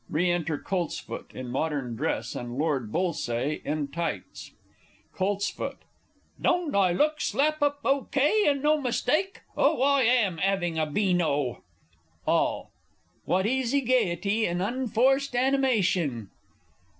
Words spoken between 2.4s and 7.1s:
Lord B. in tights. Colts. Don't I